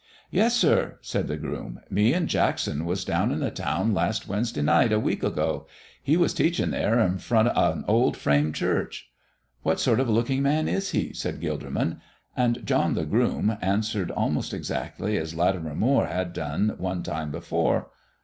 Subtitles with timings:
[0.31, 1.79] "Yes, sir," said the groom.
[1.91, 5.67] "Me and Jackson was down in the town last Wednesday night a week ago.
[6.01, 9.11] He was teaching there in front of an old frame church."
[9.61, 12.01] "What sort of looking man is He?" said Gilderman;
[12.35, 17.91] and John, the groom, answered almost exactly as Latimer Moire had done one time before.